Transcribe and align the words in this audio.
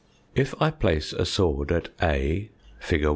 If 0.33 0.59
I 0.59 0.71
place 0.71 1.13
a 1.13 1.25
sword 1.25 1.71
at 1.71 1.89
A, 2.01 2.49
fig. 2.79 3.05